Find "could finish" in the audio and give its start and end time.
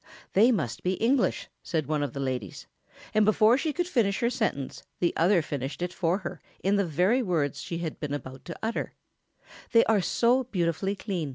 3.71-4.19